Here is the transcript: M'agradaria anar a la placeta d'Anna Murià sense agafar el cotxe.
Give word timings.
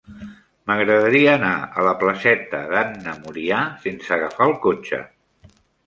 M'agradaria 0.71 1.35
anar 1.41 1.51
a 1.61 1.85
la 1.89 1.93
placeta 2.01 2.63
d'Anna 2.73 3.17
Murià 3.21 3.63
sense 3.87 4.19
agafar 4.21 4.53
el 4.53 4.61
cotxe. 4.69 5.07